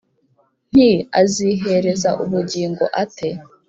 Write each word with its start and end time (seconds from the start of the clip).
Nti: 0.71 0.89
azihereza 1.21 2.09
ubugingo 2.23 2.83
ate? 3.03 3.29